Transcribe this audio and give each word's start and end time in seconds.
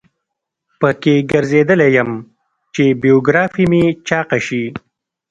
په 0.79 0.89
کې 1.01 1.13
ګرځیدلی 1.31 1.89
یم 1.97 2.11
چې 2.73 2.83
بیوګرافي 3.01 3.65
مې 3.71 3.83
چاقه 4.07 4.39
شي. 4.47 4.63